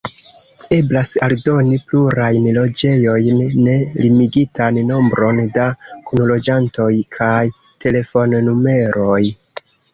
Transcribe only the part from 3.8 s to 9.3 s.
limigitan nombron da kunloĝantoj kaj telefonnumeroj.